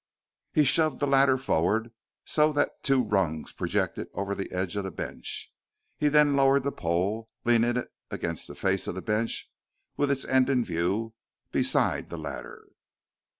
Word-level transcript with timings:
He 0.51 0.63
shoved 0.63 0.99
the 0.99 1.05
ladder 1.05 1.37
forward 1.37 1.91
so 2.25 2.51
that 2.53 2.81
two 2.81 3.03
rungs 3.03 3.51
projected 3.51 4.09
over 4.15 4.33
the 4.33 4.51
edge 4.51 4.75
of 4.75 4.83
the 4.83 4.89
bench. 4.89 5.53
He 5.95 6.07
then 6.07 6.35
lowered 6.35 6.63
the 6.63 6.71
pole, 6.71 7.29
leaning 7.45 7.77
it 7.77 7.93
against 8.09 8.47
the 8.47 8.55
face 8.55 8.87
of 8.87 8.95
the 8.95 9.03
bench 9.03 9.47
with 9.97 10.09
its 10.09 10.25
end 10.25 10.49
in 10.49 10.65
view 10.65 11.13
beside 11.51 12.09
the 12.09 12.17
ladder. 12.17 12.65